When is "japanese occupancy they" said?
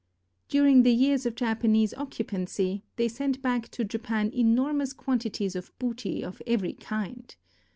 1.35-3.07